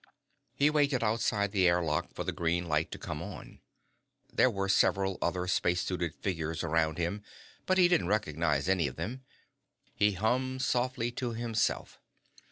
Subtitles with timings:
[0.55, 3.59] He waited outside the air lock door for the green light to come on.
[4.33, 7.21] There were several other space suited figures around him,
[7.67, 9.23] but he didn't recognize any of them.
[9.93, 11.99] He hummed softly to himself.